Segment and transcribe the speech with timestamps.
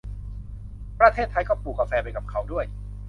[0.99, 2.65] ประเทศไทยก็ปลูกกาแฟไปกับเขาด้วย